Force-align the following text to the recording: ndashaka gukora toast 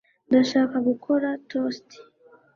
ndashaka 0.29 0.75
gukora 0.87 1.27
toast 1.49 1.87